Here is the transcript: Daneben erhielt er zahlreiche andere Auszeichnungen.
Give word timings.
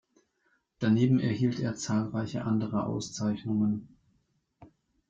Daneben 0.79 1.19
erhielt 1.19 1.59
er 1.59 1.75
zahlreiche 1.75 2.43
andere 2.43 2.87
Auszeichnungen. 2.87 3.87